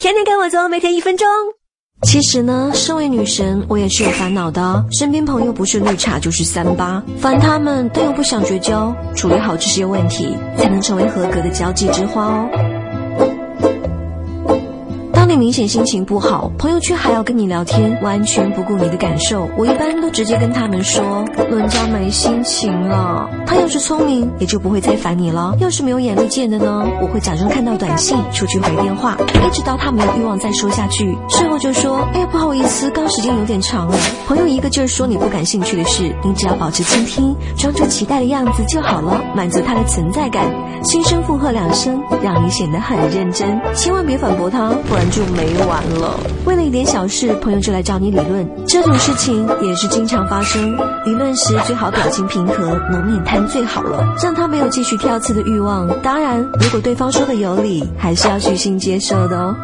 [0.00, 1.28] 天天跟我做，每天一分钟。
[2.04, 4.82] 其实呢，身为女神，我也是有烦恼的。
[4.90, 8.96] 身边朋友不是绿茶就是三八，烦他们，但又不想绝交。
[9.14, 12.79] 处理好这些问题，才能成为合格的交际之花哦。
[15.30, 19.48] 你明显心情不好，朋友却还要跟你聊天，完全不顾你的感受。
[19.56, 23.30] 我一般都直接跟他们说，人家没心情了。
[23.46, 25.54] 他要是聪明，也就不会再烦你了。
[25.60, 29.16] 要是没有眼力见的呢，我会假装看到短信，出去回电话，
[29.46, 31.16] 一直到他没有欲望再说下去。
[31.28, 33.96] 事后就说，哎呀，不好意思，刚时间有点长了。
[34.26, 40.44] 朋友一个劲儿说你不感兴趣的事，你只要保持倾听，装出期待的样子就好了，满足他的存在感，
[40.82, 43.56] 轻声附和两声，让你显得很认真。
[43.76, 45.19] 千万别反驳他，不然就。
[45.20, 46.18] 就没完了。
[46.46, 50.74] 为了一点小事，朋友就来找你理论，这种事情也是经常发生。
[51.04, 55.86] 理论时最好表情平和，能免谈最好了，让他没有继续挑刺的欲望。
[56.00, 59.54] 当然，如果对方说的有理，还是要虚心接受的哦。